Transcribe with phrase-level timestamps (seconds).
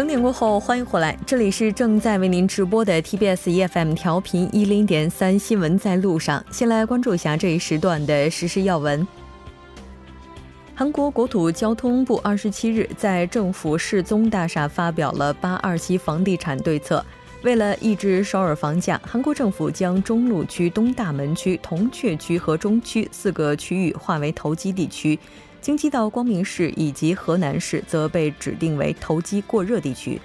[0.00, 6.42] 整点过后，欢迎回来，这里是正在为您直播的 TBS EFM 调频一零点三新闻在路上。
[6.50, 9.06] 先来关注一下这一时段的实时要闻。
[10.74, 17.04] 韩国国土交通部二十七日在政府世宗大厦发表了八二七房地产对策。
[17.42, 25.18] 为了抑制首尔房价，韩国政府将中路区、东大门区、铜雀区和中区四个区域划为投机地区。
[25.60, 30.20] 京畿道光明市以及河南市则被指定为投机过热地区。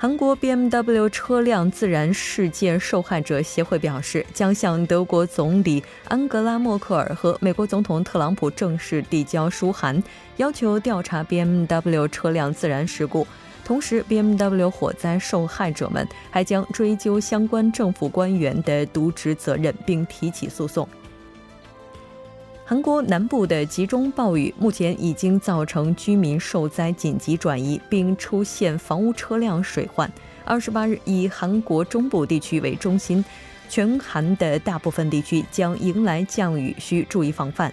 [0.00, 10.00] 韩国 BMW 车辆自燃事件受害者协会表示，将向德国总理安格拉·默克尔和美国总统特朗普正式递交书函，
[10.36, 13.26] 要求调查 BMW 车辆自燃事故。
[13.64, 20.88] 同时，BMW 火灾受害者们还将追究相关政府官员的渎职责任，并提起诉讼。
[22.68, 30.12] 韩国南部的集中暴雨目前已经造成居民受灾紧急转移，并出现房屋车辆水患。
[30.44, 33.24] 二十八日，以韩国中部地区为中心，
[33.70, 37.72] 全韩的大部分地区将迎来降雨，需注意防范。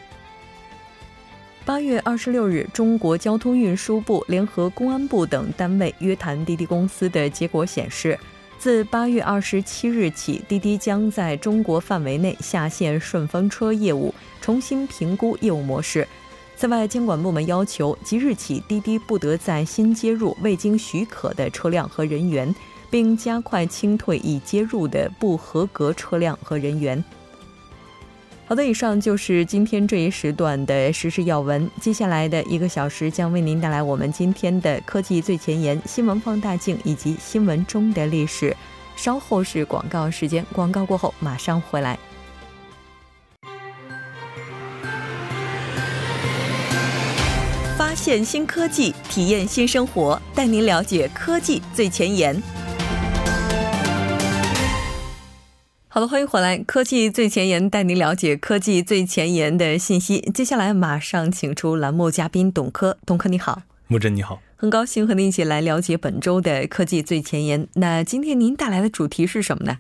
[1.66, 8.18] 八月二十六日，中国交通运输部联合公安部等单位约谈滴滴公司的结果显示。
[8.58, 16.08] 自八月二十七日起，滴滴将在中国范围内下线顺风车业务，重新评估业务模式。
[16.56, 22.54] 此外，监管部门要求即日起，滴滴不得再新接入未经许可的车辆和人员，
[22.92, 27.04] 并加快清退已接入的不合格车辆和人员。
[28.46, 31.68] 好的，以上就是今天这一时段的时事要闻。
[31.82, 38.56] 接下来的一个小时将为您带来我们今天的科技最前沿、新闻放大镜以及新闻中的历史。
[38.96, 41.98] 稍后是广告时间，广告过后马上回来。
[47.96, 52.36] 发现新科技，体验新生活，带您了解科技最前沿。
[55.88, 56.58] 好的，欢迎回来！
[56.58, 60.20] 科技最前沿带您了解科技最前沿的信息。
[60.34, 67.66] 接下来马上请出栏目嘉宾董科，董科你好，木真你好，很高兴和您一起来了解本周的科技最前沿。
[67.76, 69.78] 那今天您带来的主题是什么呢？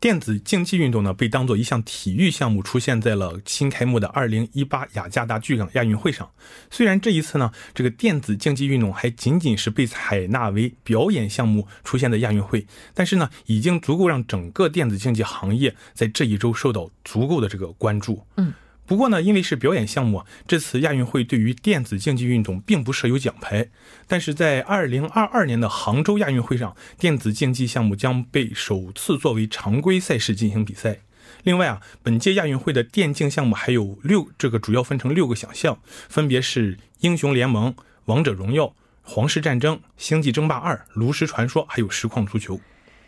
[0.00, 6.30] 电子竞技运动呢，被当做一项体育项目出现在了新开幕的2018雅加达巨港亚运会上。
[6.70, 18.24] 虽然这一次呢，这个电子竞技运动还仅仅是被采纳为表演项目出现在亚运会，但是呢，已经足够让整个电子竞技行业在这一周受到足够的这个关注。
[18.38, 18.54] 嗯。
[18.90, 23.68] 不过呢，因为是表演项目，这次亚运会对于电子竞技运动并不设有奖牌。
[24.08, 31.02] 但是在二零二二年的杭州亚运会上，电子竞技项目将被首次作为常规赛事进行比赛。
[31.44, 35.78] 另外啊，本届亚运会的电竞项目还有六，这个主要分成六个奖项，
[36.08, 37.72] 分别是英雄联盟、
[38.06, 42.60] 王者荣耀、皇室战争、星际争霸二、炉石传说，还有实况足球。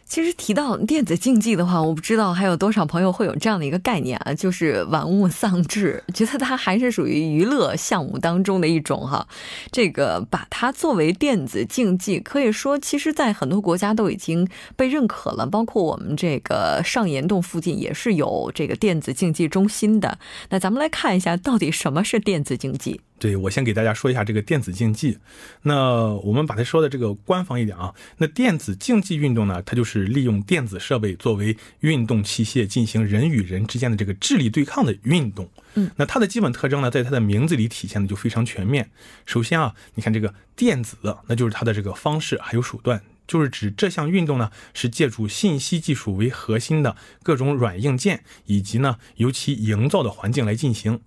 [0.05, 9.27] 其实提到电子竞技的话，我不知道还有多少朋友会有这样的一个概念啊，就是玩物丧志，觉得它还是属于娱乐项目当中的一种哈。
[9.71, 14.47] 这个把它作为电子竞技，可以说其实在很多国家都已经
[14.77, 20.19] 被认可了，包括我们这个上岩洞附近也是有这个电子竞技中心的。
[20.51, 23.01] 那咱们来看一下，到底什么是电子竞技？
[23.23, 25.17] 对，我先给大家说一下这个电子竞技。
[25.63, 35.49] 那我们把它说的这个官方一点啊，那电子竞技运动呢，它就是利用电子设备作为运动器械进行人与人之间的这个智力对抗的运动。
[35.75, 38.91] 嗯，那它的基本特征呢，在它的名字里体现的就非常全面。
[39.25, 40.97] 首先啊，你看这个电子，
[41.29, 50.99] 那就是它的这个方式还有手段，就是指这项运动呢是借助信息技术为核心的各种软硬件，以及呢由其营造的环境来进行。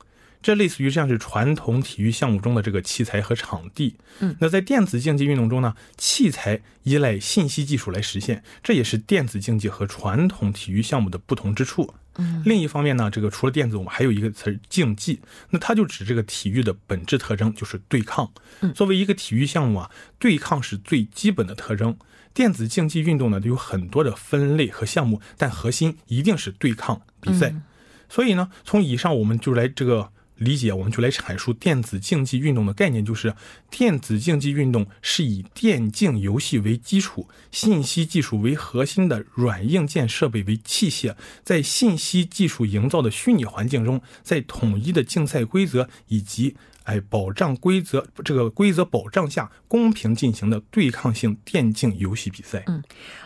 [0.46, 11.92] 这类似于像是传统体育项目中的这个器材和场地，嗯，那在电子竞技运动中呢，器材依赖信息技术来实现，这也是电子竞技和传统体育项目的不同之处。
[12.18, 15.20] 嗯，另一方面呢，这个除了电子，我们还有一个词竞技，
[15.50, 18.32] 那它就指这个体育的本质特征就是对抗。
[18.60, 19.90] 嗯，作为一个体育项目啊，
[20.20, 21.98] 对抗是最基本的特征。
[22.36, 27.56] 电子竞技运动呢，有很多的分类和项目，但核心一定是对抗比赛。
[28.08, 30.12] 所以呢，从以上我们就来这个。
[30.38, 33.34] 理解，我们就来阐述电子竞技运动的概念，就是
[33.70, 52.64] 电子竞技运动是以电竞游戏为基础、信息技术为核心的软硬件设备为器械，在信息技术营造的虚拟环境中，在统一的竞赛规则以及哎，保障规则这个规则保障下公平进行的对抗性电竞游戏比赛。
[52.68, 52.84] 嗯，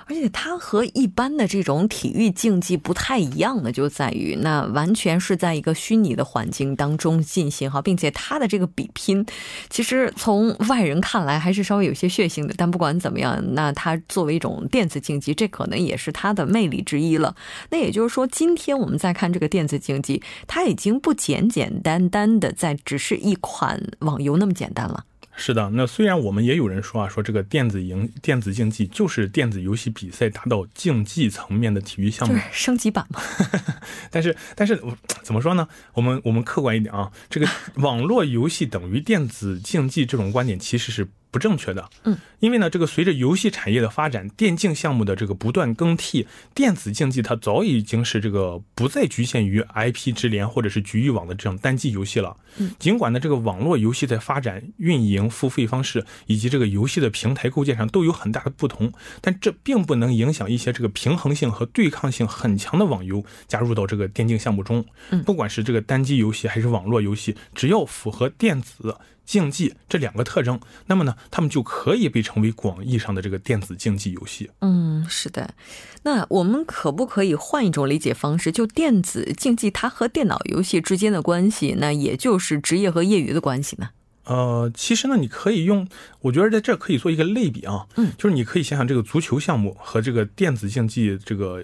[0.09, 9.25] 而且它和一般的这种体育竞技不太一样的，就在于那完全是在一个虚拟的环境当中进行哈，并且它的这个比拼，
[9.69, 12.53] 其实从外人看来还是稍微有些血腥的。
[12.57, 17.35] 但不管怎么样，那它作为一种电子竞技，这可能也是它的魅力之一了。
[17.69, 23.35] 那也就是说，今天我们在看这个电子竞技，它已经不简简单单的在只是一。
[23.41, 25.06] 款网游那么简单了？
[25.39, 33.21] 是的，那虽然我们也有人说啊，说这个电子营电子竞技就是电子游戏比赛达到竞技层面的体育项目，升级版嘛。
[34.12, 34.80] 但是，但是
[35.24, 35.65] 怎么说呢？
[35.94, 41.07] 我们我们客观一点啊，这个网络游戏等于电子竞技这种观点其实是。
[41.31, 52.36] 不正确的，嗯，因为呢，这个随着游戏产业的发展，电竞项目的这个不断更替，电子竞技它早已经是这个不再局限于 IP 直连或者是局域网的这种单机游戏了。
[52.58, 58.92] 嗯，尽管呢，这个网络游戏在发展、运营、付费方式以及这个游戏的平台构建上都有很大的不同，
[59.22, 64.84] 但这并不能影响一些这个平衡性和对抗性很强的网游加入到这个电竞项目中。
[65.12, 68.98] 嗯，不管是这个单机游戏还是网络游戏，只要符合电子。
[69.30, 74.50] 竞技这两个特征，那么呢，他们就可以被称为广义上的这个电子竞技游戏。
[74.62, 75.54] 嗯，是的。
[76.02, 78.52] 那我们可不可以换一种理解方式？
[78.52, 83.90] 就电子竞技它和电脑游戏之间的关系，那也就是职业和业余的关系呢？
[84.24, 85.88] 呃，其实呢，你可以用，
[86.22, 87.86] 我觉得在这可以做一个类比啊。
[87.98, 91.64] 嗯，就是你可以想想这个足球项目和这个电子竞技这个。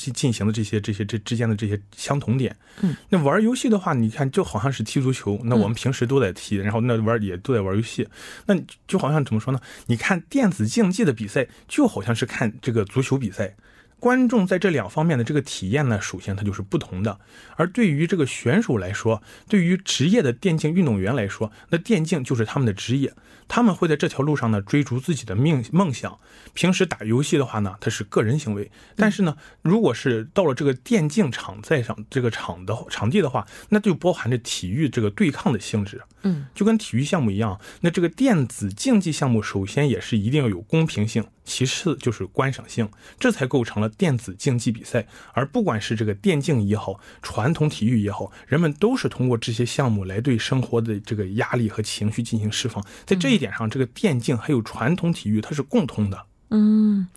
[0.00, 8.08] 进进行的这些这些这之间的这些相同点，嗯，那玩游戏的话，你看就好像是踢足球，那我们平时都在踢，然后那玩也都在玩游戏，
[8.46, 8.56] 那
[8.88, 9.60] 就好像怎么说呢？
[9.86, 13.54] 你看电子竞技的比赛，就好像是看这个足球比赛，
[13.98, 17.18] 观众在这两方面的这个体验呢，首先它就是不同的。
[17.56, 23.12] 而对于这个选手来说，对于职业的电竞运动员来说，那电竞就是他们的职业。
[23.50, 26.16] 他们会在这条路上呢追逐自己的命梦想。
[26.54, 36.00] 平时打游戏的话呢，它是个人行为；但是呢，如果是到了这个电竞场在上这个场的场地的话，那就包含着体育这个对抗的性质。
[36.22, 42.88] 嗯，就跟体育项目一样，那这个电子竞技项目首先也是一定要有公平性，其次就是观赏性，
[43.18, 45.06] 这才构成了电子竞技比赛。
[45.32, 52.84] 而不管是这个电竞也好，传统体育也好，人们都是通过这些项目来对生活的这个压力和情绪进行释放。
[53.06, 56.26] 在这一点上，这个电竞还有传统体育，它是共通的。
[56.50, 57.08] 嗯。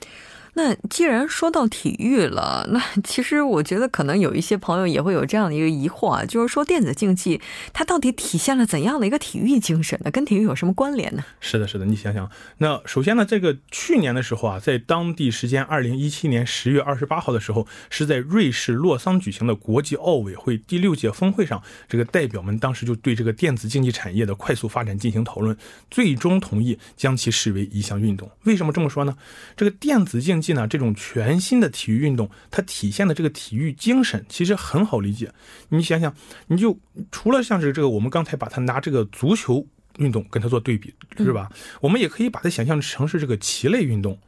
[0.55, 7.41] 那既然说到体育了，那 其实我觉得可能有一些朋友也会有这样的一个疑惑啊，就是说电子竞技
[7.73, 10.11] 它到底体现了怎样的一个体育精神呢？
[10.11, 11.23] 跟体育有什么关联呢？
[11.39, 12.29] 是的，是的，你想想，
[12.59, 25.57] 那首先呢，这个去年的时候啊，在当地时间二零一七年十月二十八号的时候，是在瑞士洛桑举行的国际奥委会第六届峰会上，这个代表们当时就对这个电子竞技产业的快速发展进行讨论，
[25.89, 28.29] 最终同意将其视为一项运动。
[28.43, 29.17] 为什么这么说呢？
[29.55, 35.31] 这个电子竞技呢，这种全新的体育运动，它体现的这个体育精神其实很好理解。
[35.69, 36.13] 你想想，
[36.47, 36.77] 你就
[37.09, 39.65] 除了像是这个，我们刚才把它拿这个足球
[39.99, 41.49] 运动跟它做对比，是吧？
[41.79, 44.19] 我们也可以把它想象成是这个棋类运动。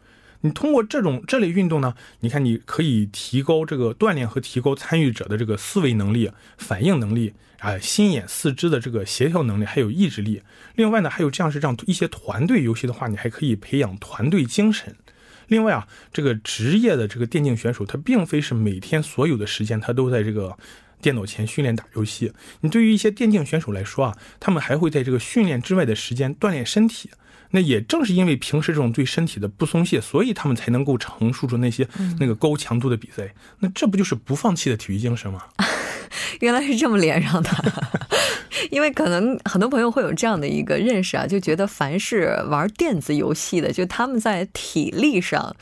[0.42, 10.44] 你通过这种这类运动呢，你看你可以提高这个锻炼和提高参与者的这个思维能力、反应能力啊、心眼四肢的这个协调能力，还有意志力。
[10.76, 14.96] 另外呢，还有这样是这样一些团队游戏的话，你还可以培养团队精神。
[15.48, 20.58] 另外啊，这个职业的这个电竞选手，他并非是每天所有的时间他都在这个
[21.02, 22.32] 电脑前训练打游戏。
[22.62, 27.10] 你对于一些电竞选手来说啊，他们还会在这个训练之外的时间锻炼身体。
[27.52, 31.88] 那也正是因为平时这种对身体的不松懈，所以他们才能够承受住那些
[32.20, 33.34] 那个高强度的比赛。
[33.60, 35.44] 那这不就是不放弃的体育精神吗？
[36.42, 37.50] 原来是这么连上的。
[38.72, 45.56] 因为可能很多朋友会有这样的一个认识啊，就觉得凡是玩电子游戏的，就他们在体力上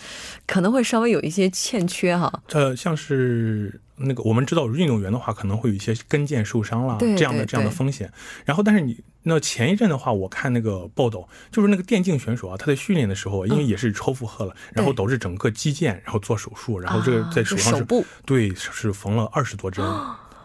[0.45, 2.41] 可能会稍微有一些欠缺哈。
[2.51, 8.11] 呃，像是那个我们知道运动员的话，可能会有一些跟腱受伤啦这样的这样的风险。
[8.45, 17.85] 然后，但是你那前一阵的话，我看那个报道，就是那个电竞选手啊，他在训练的时候，因为也是超负荷了，然后导致整个肌腱，然后做手术，然后这个在手上是
[18.25, 19.83] 对是缝了二十多针。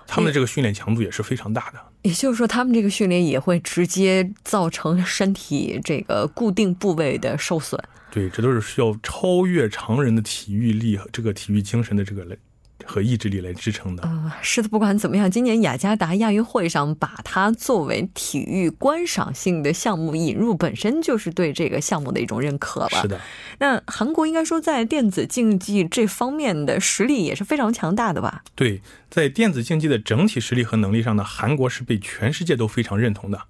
[0.08, 7.78] 他们的这个训练强度也是非常大的，也就是说，他们这个训练也会直接造成身体这个固定部位的受损。
[8.10, 12.36] 对，这都是需要超越常人的体育力和这个体育精神的这个类。
[12.84, 14.02] 和意志力来支撑的。
[14.02, 23.00] 呃，是的，不管怎么样，今年雅加达亚运会上把它作为体育观赏性的项目引入，本身就是对这个项目的一种认可吧。
[23.02, 23.20] 是的。
[23.58, 28.42] 那韩国应该说在电子竞技这方面的实力也是非常强大的吧？
[28.54, 28.80] 对，
[29.10, 33.42] 在电子竞技的整体实力和能力上呢，韩国是被全世界都非常认同的。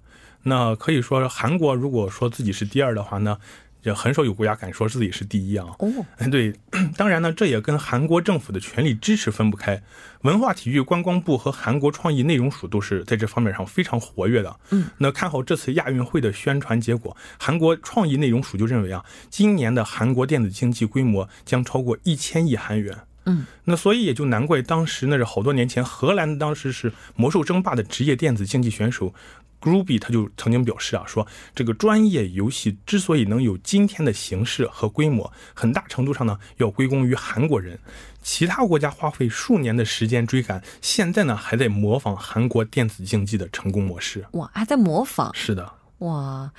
[0.43, 3.37] 那可以说，韩国如果说自己是第二的话呢，
[3.83, 5.65] 也很少有国家敢说自己是第一啊。
[5.79, 5.89] 哦，
[6.29, 6.53] 对，
[6.97, 9.81] 当然呢，这也跟韩国政府的权力支持分不开。
[10.23, 14.59] 文化体育观光部和韩国创意内容署都是在这方面上非常活跃的。
[14.71, 22.97] 嗯，那看好这次亚运会的宣传结果，韩国创意内容署就认为啊，今年的韩国电子竞技规模将超过一千亿韩元。
[23.25, 29.13] 嗯，那所以也就难怪当时那是好多年前，荷兰当时是魔兽争霸的职业电子竞技选手。
[29.61, 37.77] Gruby 他就曾经表示啊，说这个专业游戏之所以能有今天的形式和规模，很大程度上呢要归功于韩国人。
[38.21, 44.25] 其他国家花费数年的时间追赶，现在呢还在模仿韩国电子竞技的成功模式。
[44.31, 45.31] 哇，还在模仿？
[45.33, 45.73] 是的。
[45.99, 46.49] 哇，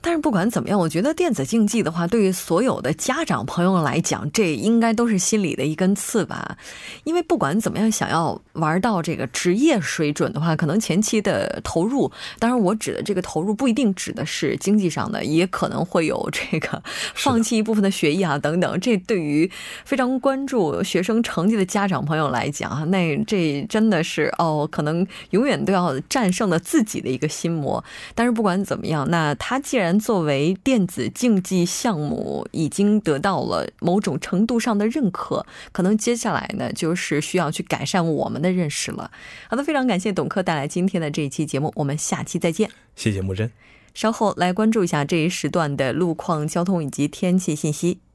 [0.00, 6.56] 但是不管怎么样，我觉得电子竞技的话，对于所有的家长朋友来讲，这应该都是心里的一根刺吧。
[7.04, 16.82] 因为不管怎么样，想要玩到这个职业水准的话，可能前期的投入，当然我指的这个投入不一定指的是经济上的，也可能会有这个
[17.14, 18.80] 放弃一部分的学业啊等等。
[18.80, 19.50] 这对于
[19.84, 27.84] 非常关注学生成绩的家长朋友来讲啊，那这真的是哦，可能永远都要战胜了自己的一个心魔。
[28.14, 28.92] 但是不管怎么。
[28.92, 39.10] 样，那它既然作为电子竞技项目已经得到了某种程度上的认可，可能接下来呢就是需要去改善我们的认识了。
[39.48, 42.70] 好的，非常感谢董科带来今天的这一期节目，我们下期再见。
[42.94, 43.50] 谢谢木真。
[43.92, 48.05] 稍后来关注一下这一时段的路况、交通以及天气信息。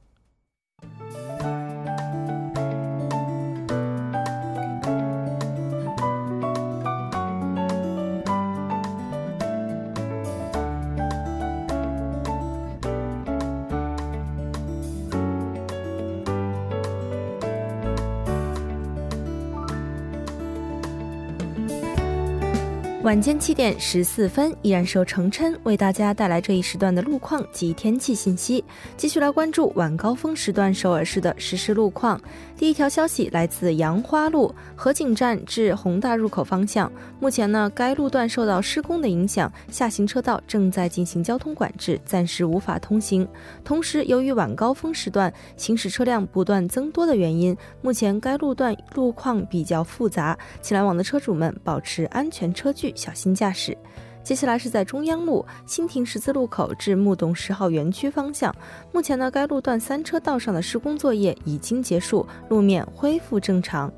[23.11, 28.63] 晚间七点十四分，依然是由程琛为大家带来这一时段的路况及天气信息。
[28.95, 32.17] 继续来关注晚高峰时段首尔市的实时路况。
[32.55, 36.89] 第一条消息来自杨花路河景站至宏大入口方向，
[37.19, 43.27] 目前呢该路段受到施工的影响，下行车道正在进行交通管制，暂时无法通行。
[43.61, 52.93] 同时，由于晚高峰时段行驶车辆不断增多的原因，目前该路段路况比较复杂，请来往的车主们保持安全车距。
[53.01, 53.75] 小心驾驶。
[54.23, 58.55] 接下来是在中央路新亭十字路口至木洞十号园区方向，
[58.91, 63.91] 目前呢该路段三车道上的施工作业已经结束，路面恢复正常。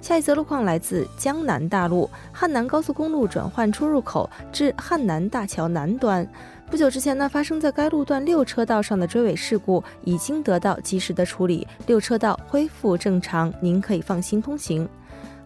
[0.00, 6.26] 下一则路况来自江南大路汉南高速公路转换出入口至汉南大桥南端，
[6.70, 14.88] 不久之前呢发生在该路段六车道上的追尾事故已经得到及时的处理，六车道恢复正常，您可以放心通行。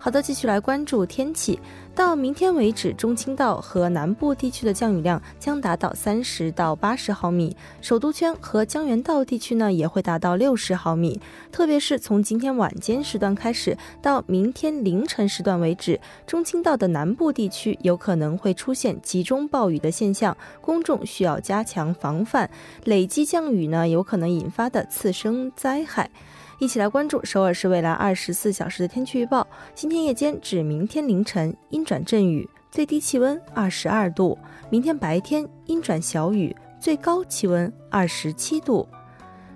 [0.03, 1.61] 好的，继续来关注天气。
[1.95, 11.21] 到明天为止，中青道和南部地区的降雨量将达到三十到八十毫米，首都圈和江原道地区呢也会达到六十毫米。
[11.53, 22.49] 特别是从今天晚间时段开始到明天凌晨时段为止，中青道的南部地区有可能会出现集中暴雨的现象，公众需要加强防范
[22.85, 26.11] 累积降雨呢有可能引发的次生灾害。
[26.61, 29.47] 一起来关注首尔市未来二十四小时的天气预报。
[29.75, 34.37] 今天夜间至明天凌晨阴转阵雨，最低气温二十二度；
[34.69, 38.87] 明天白天阴转小雨，最高气温二十七度。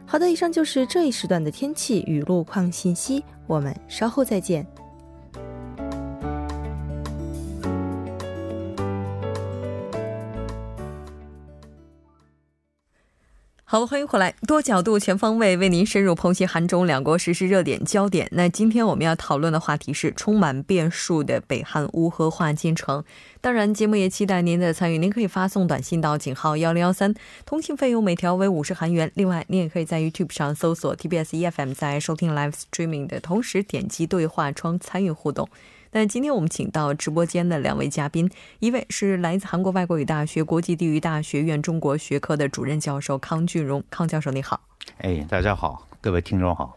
[0.06, 4.66] 好的，以上就是这一时段的天气与路况信息，我们稍后再见。
[13.74, 18.28] 好，欢迎回来，多角度、全方位为您深入剖析韩中两国实时热点焦点。
[18.30, 23.02] 那今天我们要讨论的话题是充满变数的北韩无核化进程。
[23.40, 27.12] 当然，节目也期待您的参与，您可以发送短信到井号幺零幺三，
[27.44, 29.10] 通信费用每条为五十韩元。
[29.16, 35.48] 另外，您也可以在 YouTube 上搜索 TBS EFM，在收听 Live Streaming 的同时点击对话窗参与互动。
[35.96, 44.60] 那今天我们请到直播间的两位嘉宾，一位是来自韩国外国语大学国际地域大学院中国学科的主任教授康俊荣，康教授你好。
[44.98, 46.76] 哎，大家好，各位听众好。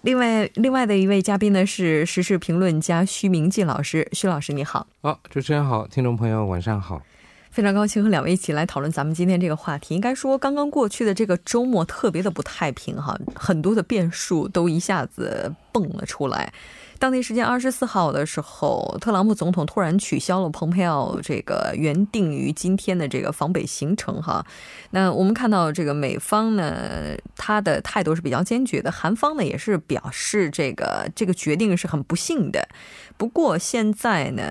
[0.00, 4.86] 另外，另外的一位嘉宾呢是时事评论家徐明进老师，徐老师你好。
[5.02, 7.02] 好，主持人好，听众朋友晚上好。
[7.50, 9.94] 非常高兴和两位一起来讨论咱们今天这个话题。
[9.94, 16.50] 应该说，刚刚过去的这个周末特别的不太平哈，很多的变数都一下子蹦了出来。
[17.00, 24.44] 当地时间二十四号的时候，特朗普总统突然取消了蓬佩奥这个原定于今天的这个访北行程哈。
[24.90, 32.68] 那我们看到这个美方呢，他的态度是比较坚决的，韩方呢也是表示这个这个决定是很不幸的。
[33.16, 34.42] 不过现在呢，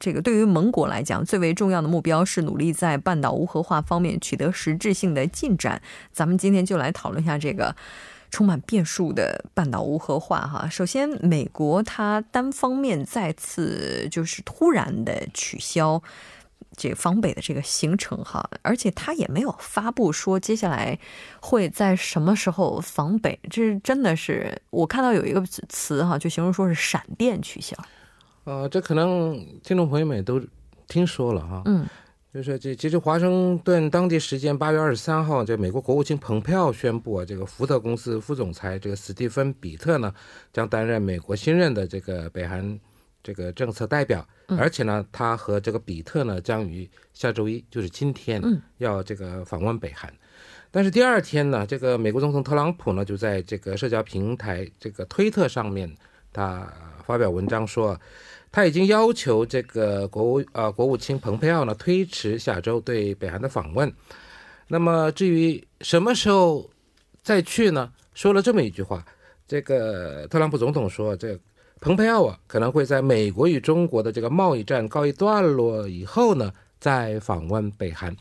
[0.00, 5.80] 这个对于盟国来讲，最为重要的目标是努力在半岛无核化方面取得实质性的进展。
[6.10, 7.76] 咱们今天就来讨论一下这个
[8.32, 10.68] 充满变数的半岛无核化哈。
[10.68, 16.02] 首先，美国它单方面再次就是突然的取消
[16.74, 20.98] 这个访北的这个行程哈，而且它也没有发布说接下来
[21.40, 27.76] 会在什么时候访北，这真的是我看到有一个词哈，就形容说是闪电取消。
[28.44, 30.40] 呃，这可能听众朋友们也都
[30.88, 31.86] 听说了哈，嗯，
[32.32, 40.14] 就是这其实华盛顿当地时间八月二十三号，这美国国务卿蓬佩奥宣布啊，这个福特公司副总裁这个史蒂芬比特呢，
[40.50, 42.80] 将担任美国新任的这个北韩
[43.22, 48.42] 这个政策代表，而且呢，他和这个比特呢，将于下周一，就是今天，
[48.78, 50.10] 要这个访问北韩。
[50.70, 55.94] 但是第二天呢，这个美国总统特朗普呢，就在这个社交平台这个推特上面，
[56.32, 56.66] 他
[57.04, 58.00] 发表文章说。
[58.52, 63.90] 他已经要求这个国务呃国务卿蓬佩奥呢推迟下周对北韩的访问。
[64.68, 66.70] 那么至于什么时候
[67.22, 67.90] 再去呢？
[68.14, 69.04] 说了这么一句话，
[69.48, 71.38] 这个特朗普总统说，这
[71.80, 78.14] 蓬佩奥啊可能会在美国与中国的这个贸易战告一段落以后呢再访问北韩，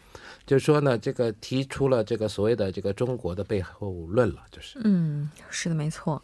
[0.45, 6.21] 就是说呢这个提出了这个所谓的这个中国的背后论了，就是嗯，是的，没错。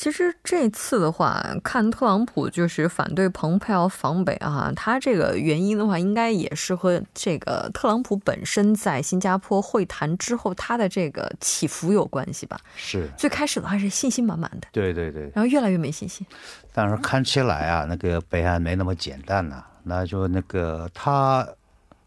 [0.00, 12.58] 其实这次的话，看特朗普就是反对蓬佩奥访北啊，他这个原因的话，应该也是和这个特朗普本身在新加坡会谈之后他的这个起伏有关系吧？
[12.76, 16.26] 是，最开始的话是信心满满的，对对对，然后越来越没信心。
[16.72, 21.46] 但是看起来啊，那个北韩没那么简单呐，那就那个他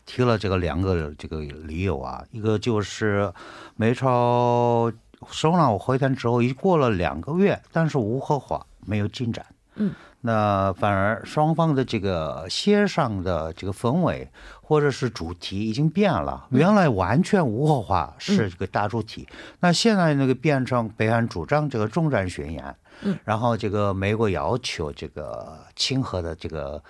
[0.08, 3.32] 提了这个两个这个理由啊，一个就是
[3.76, 4.92] 美朝。
[5.32, 9.46] 首脑会谈之后，已过了两个月，但是无核化没有进展。
[9.76, 14.30] 嗯，那反而双方的这个协商的这个氛围
[14.62, 16.46] 或者是主题已经变了。
[16.52, 19.28] 原来完全无核化是这个大主题，
[19.60, 22.76] 那现在那个变成北韩主张这个重战宣言。
[23.02, 26.82] 嗯，然后这个美国要求这个亲核的这个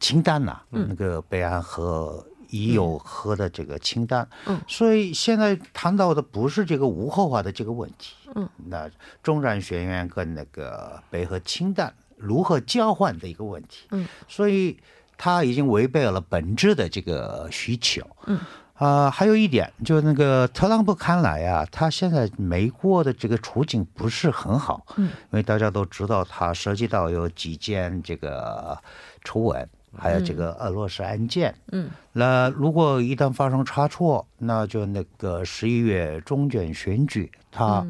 [0.00, 2.24] 清单呐，那个北韩和。
[2.50, 8.90] 已有喝的这个清单，嗯，所以现在谈到的不是这个无后化的这个问题，嗯，那
[9.22, 14.76] 中战宣言跟那个北核清单如何交换的一个问题，嗯，所以
[15.16, 18.38] 他已经违背了本质的这个需求，嗯，
[18.74, 28.76] 啊，还有一点，就那个特朗普看来啊，他现在美国的这个处境不是很好，嗯，因为大家都知道他涉及到有几件这个
[29.24, 29.68] 丑闻。
[29.96, 37.84] 还有这个俄罗斯案件，嗯，那如果一旦发生差错，那就那个十一月中选选举，他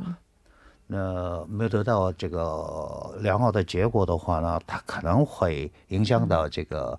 [0.87, 6.99] 那没有得到这个良好的结果的话呢，他可能会影响到这个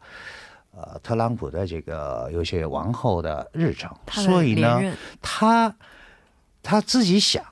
[0.75, 4.79] 呃特朗普的这个有些王后的日程，所以呢，
[5.21, 5.75] 他
[6.63, 7.43] 他自己想。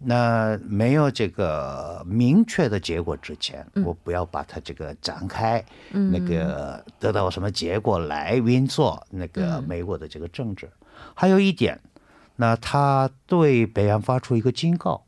[0.00, 10.70] 那没有这个明确的结果之前，我不要把它这个展开，那个得到什么结果来运作那个美国的这个政治。
[11.14, 11.80] 还有一点，
[12.36, 15.02] 那他对北岸发出一个警告。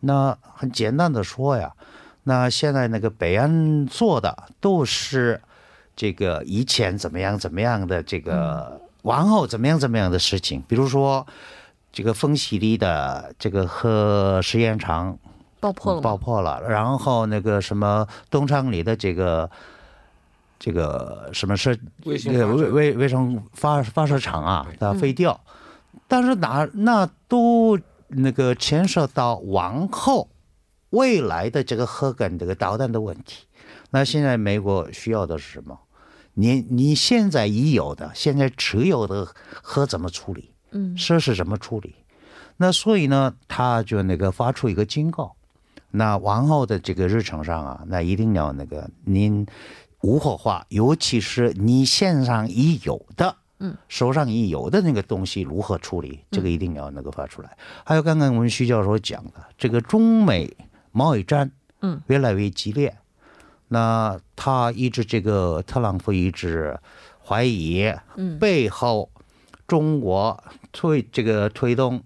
[0.00, 1.72] 那很简单的说呀，
[2.24, 5.40] 那现在那个北岸做的都是
[5.96, 11.26] 这个以前怎么样怎么样的这个往后怎么样怎么样的事情，比如说。
[11.94, 15.16] 这个丰西里的这个核试验场
[15.60, 16.60] 爆破了，爆破了。
[16.68, 19.48] 然后那个什么东昌里的这个
[20.58, 25.40] 这个什么是卫卫卫卫生发发射场啊，它废掉。
[26.08, 27.78] 但是哪那都
[28.08, 30.28] 那个牵涉到往后
[30.90, 33.46] 未来的这个核跟这个导弹的问题。
[33.90, 35.78] 那现在美国需要的是什么？
[36.34, 39.28] 你你现在已有的、现在持有的
[39.62, 40.50] 核怎么处理？
[40.74, 41.94] 嗯，设施怎么处理？
[42.56, 45.34] 那所以呢，他就那个发出一个警告，
[45.90, 49.44] 那往后的这个日程上啊，那一定要那个您
[50.02, 57.56] 无火化，尤其是你线上已有的，嗯，手上已有的那个东西如何处理，这个一定要那个发出来。
[57.84, 60.56] 还有刚刚我们徐教授讲的这个中美
[60.92, 62.96] 贸易战，嗯，越来越激烈，
[63.66, 66.78] 那他一直这个特朗普一直
[67.20, 69.10] 怀疑，嗯，背后
[69.66, 70.40] 中国。
[70.74, 72.02] 推这个推动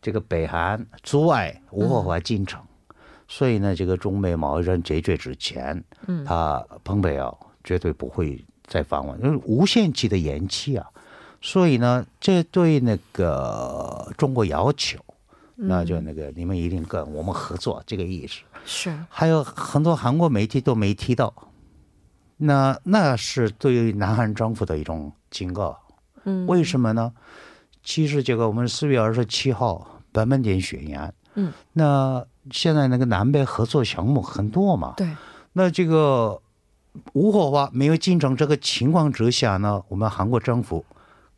[0.00, 2.60] 这个北韩阻碍无核化进程，
[3.28, 10.86] 所以呢，这个中美贸易战解决之前，嗯他蓬佩奥绝对不会再访问，就是无限期的延期啊。
[11.42, 14.98] 所以呢，这对那个中国要求，
[15.54, 18.40] 那就那个你们一定跟我们合作这个意思。
[18.64, 21.32] 是还有很多韩国媒体都没提到，
[22.38, 25.78] 那那是对于南韩政府的一种警告。
[26.24, 27.12] 嗯为什么呢？
[27.88, 35.08] 其实这个我们四月二十七号版本点宣言，嗯，那现在那个南北合作项目很多嘛，对，
[35.54, 36.38] 那这个
[37.14, 40.84] 无火化没有进展这个情况之下呢，我们韩国政府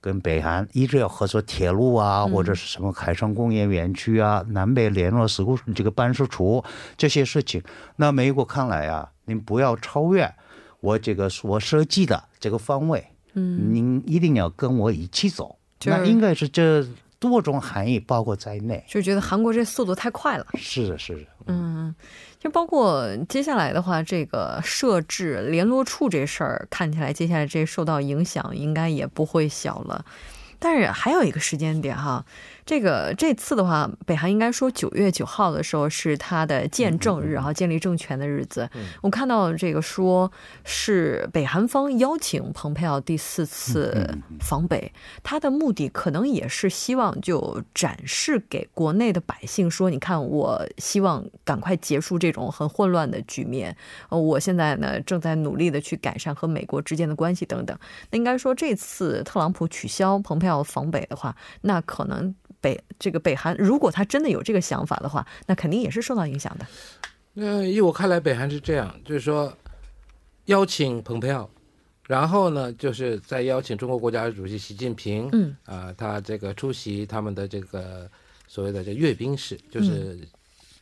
[0.00, 2.32] 跟北韩一直要合作铁路啊，嗯。
[2.32, 6.64] 或者是什么海上工业园区啊、南北联络事故这个办事处
[6.96, 7.62] 这些事情。
[7.94, 10.34] 那美国看来啊，您不要超越
[10.80, 15.58] 我这个所设计的这个方位，嗯，您一定要跟我一起走。
[15.80, 16.86] 就是那应该是这
[17.18, 18.84] 多种含义包括在内。
[18.86, 20.46] 就觉得韩国这速度太快了。
[20.54, 21.22] 是的，是的。
[21.46, 21.92] 嗯，
[22.38, 30.04] 就包括接下来的话，这个设置联络处这事儿，看起来接下来这受到影响应该也不会小了。
[30.62, 32.24] 但是还有一个时间点哈，
[32.70, 38.70] 这个这次的话，北韩应该说九月九号的时候是他的见证日，然后建立政权的日子。
[39.02, 40.30] 我看到这个说
[40.62, 44.92] 是北韩方邀请蓬佩奥第四次访北，
[45.24, 53.76] 他的目的可能也是希望就展示给国内的百姓说，你看，我希望赶快结束这种很混乱的局面。
[54.10, 57.76] 呃，我现在呢正在努力的去改善和美国之间的关系等等。
[58.12, 66.66] 那应该说，这次特朗普取消蓬佩奥访北的话，那可能北这个北韩如果他真的有这个想法的话，那肯定也是受到影响的。
[67.32, 69.56] 那依我看来，北韩是这样，就是说
[70.46, 71.48] 邀请蓬佩奥，
[72.08, 78.10] 然后呢，就是再邀请中国国家主席习近平，嗯啊、他这个出席他们的这个
[78.48, 80.18] 所谓的这阅兵式，就是、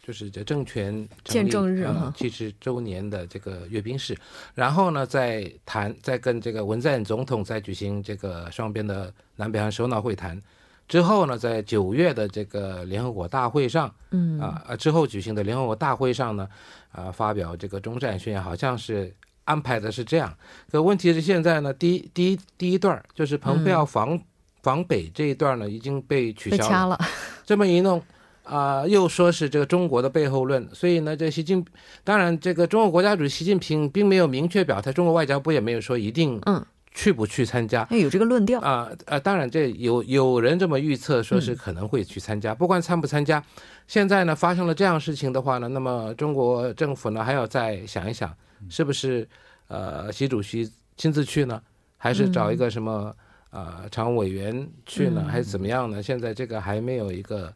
[0.03, 4.17] 就是这政权见证日哈呃七十周年的这个阅兵式，
[4.55, 10.41] 然后呢，再谈，再跟这个文在寅总统再举行这个双边的南北韩首脑会谈。
[10.89, 16.49] 之后呢，在九月的这个联合国大会上，嗯啊啊之后举行的联合国大会上呢，
[16.91, 20.35] 啊发表这个终战宣言，好像是安排的是这样。
[20.73, 24.19] 可问题是现在呢，第一第一第一段儿就是蓬佩奥访、
[24.63, 27.01] 访北这一段呢已经被取消了，了，
[27.45, 28.03] 这么一弄。
[28.51, 31.63] 啊、又说是这个中国的背后论，所以呢，这习近
[32.03, 38.61] 当然，这个中国国家主席习近平并没有明确表态，中国外交部也没有说一定嗯，去不去参加，要有这个论调。
[38.61, 42.55] 啊啊，当然这有有人这么预测，说是可能会去参加。
[42.55, 43.43] 不管参不参加，
[43.87, 48.35] 现在呢发生了这样事情的话呢，那么中国政府呢还要再想一想，
[48.69, 49.29] 是不是
[49.69, 51.63] 呃习主席亲自去呢，
[51.97, 53.15] 还是找一个什么
[53.51, 56.03] 呃常务委员去呢，嗯还是怎么样呢？
[56.03, 57.53] 现在这个还没有一个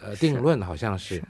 [0.00, 1.22] 呃定论，好像是。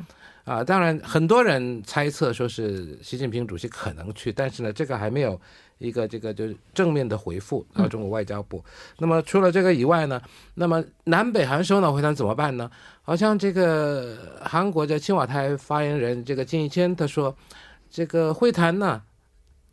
[0.45, 5.41] 啊，当然，很多人猜测说是习近平主席可能去，但是呢，这个还没有
[5.79, 8.65] 一个这个就是正面的回复到中国外交部。
[8.99, 10.21] 那么除了这个以外呢，
[10.55, 12.71] 那么南北韩首脑会谈怎么办呢？
[13.03, 17.37] 好像这个韩国的青瓦台发言人这个金一谦他说，
[17.91, 19.03] 这个会谈呢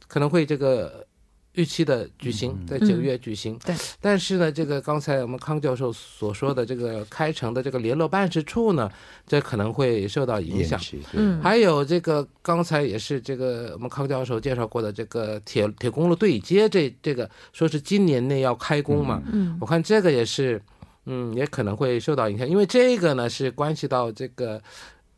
[0.08, 1.06] 可能会这个
[1.54, 3.60] 预期的举行，在九月举行。
[3.66, 8.90] 对，但是呢，这个刚才我们康教授所说的这个开城的这个联络办事处呢，
[9.28, 10.80] 这可能会受到影响。
[11.14, 11.42] 嗯。
[11.42, 19.58] 还有这个刚才也是这个我们康教授介绍过的这个铁铁公路对接这这个说是今年内要开工嘛，嗯。
[19.60, 20.62] 我看这个也是，
[21.06, 24.62] 嗯，也可能会受到影响，因为这个呢是关系到这个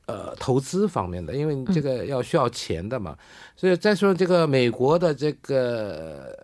[0.06, 3.18] 呃投资方面的，因为你这个要需要钱的嘛，
[3.56, 6.36] 所以再说这个美国的这个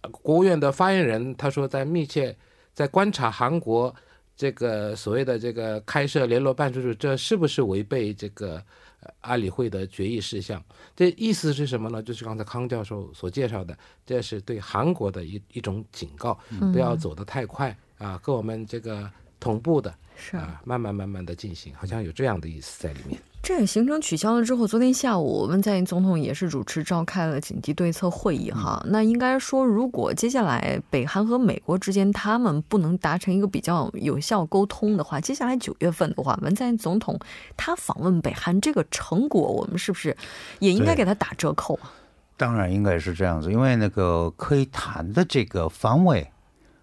[0.00, 2.36] 呃国务院的发言人他说在密切
[2.74, 3.94] 在观察韩国
[4.34, 8.54] 这个所谓的这个开设联络办事处，这是不是违背这个
[9.00, 10.60] 呃安理会的决议事项？
[10.96, 12.02] 这意思是什么呢？
[12.02, 16.36] 就是刚才康教授所介绍的，这是对韩国的一一种警告，
[16.72, 19.08] 不要走得太快啊，跟我们这个
[19.42, 20.36] 同步的是。
[20.36, 23.20] 啊，慢慢慢慢的进行，好像有这样的意思在里面。
[23.42, 28.80] 这个行程取消了之后，昨天下午文在寅总统也是主持召开了紧急对策会议哈。
[28.86, 37.18] 那应该说，如果接下来北韩和美国之间他们不能达成一个比较有效沟通的话，接下来九月份的话，文在寅总统
[37.56, 40.16] 他访问北韩这个成果，我们是不是
[40.60, 41.92] 也应该给他打折扣啊？
[42.36, 46.28] 当然应该是这样子，因为那个可以谈的这个范围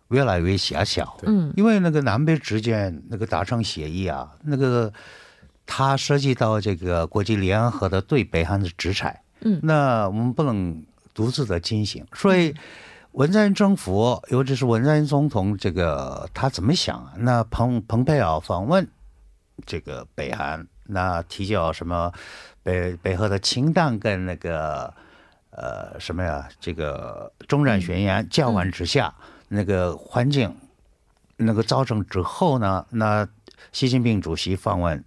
[0.10, 1.18] 越来越狭小。
[1.24, 1.52] 嗯。
[1.56, 4.92] 因为那个南北之间那个达成协议啊，那个
[5.66, 9.60] 它涉及到这个国际联合的对北韩的制裁，嗯。
[9.64, 12.54] 那我们不能独自的进行，所以
[13.12, 17.14] 文在寅政府，尤其是文在寅总统，这个他怎么想啊？
[17.18, 18.88] 那彭蓬佩奥访问
[19.66, 22.12] 这个北韩，那提交什么
[22.64, 24.94] 北北河的氢弹跟那个
[25.50, 29.14] 呃什么呀，这个中战宣言交换之下，
[29.50, 30.56] 那个环境
[31.38, 33.28] 那个造成之后呢，那
[33.72, 35.04] 习近平主席访问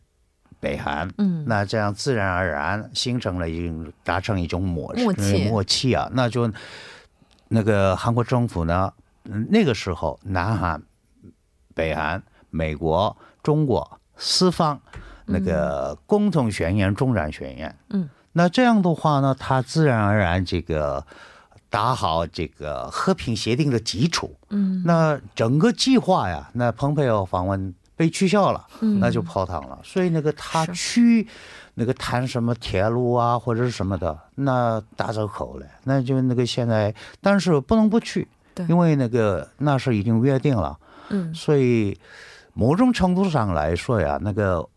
[0.61, 6.53] 北韩，嗯，那这样自然而然形成了一种达成一种默默契默契啊，那就
[7.49, 8.93] 那个韩国政府呢，
[9.25, 10.83] 嗯那个时候南韩、
[11.75, 14.81] 北韩、美国、中国四方
[15.27, 21.05] 那个共同宣言、中战宣言，嗯，那这样的话呢，它自然而然这个
[21.73, 29.01] 打好这个和平协定的基础，嗯，那整个计划呀，那蓬佩奥访问被取消了，嗯。
[29.01, 29.79] 那就泡汤了。
[29.83, 31.27] 所以那个他去
[31.73, 35.67] 那个谈什么铁路啊或者是什么的，那打折扣了。
[35.85, 41.35] 那就那个现在，但是不能不去对，因为那个那是已经约定了，嗯。
[41.35, 41.99] 所以
[42.53, 44.69] 某种程度上来说呀，那个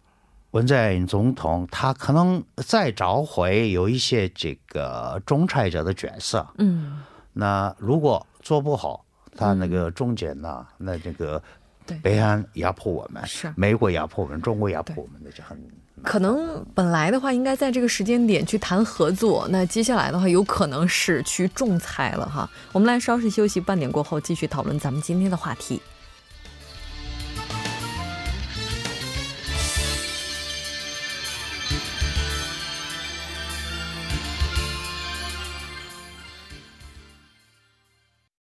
[0.56, 6.48] 文在寅总统他可能再找回有一些这个仲裁者的角色。
[6.60, 9.04] 嗯，那如果做不好，
[9.36, 11.44] 他那个中间呢，那这个
[11.86, 15.62] 对北韩压迫我们，是美国压迫我们，中国压迫我们，那就很
[16.04, 22.50] 可能本来的话应该在这个时间点去谈合作，那接下来的话有可能是去仲裁了哈。
[22.72, 25.82] 我们来稍事休息，半点过后继续讨论咱们今天的话题。